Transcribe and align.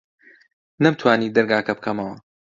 نەمتوانی 0.83 1.33
دەرگاکە 1.35 1.73
بکەمەوە. 1.77 2.15